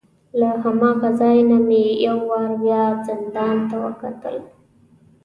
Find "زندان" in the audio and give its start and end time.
3.07-3.57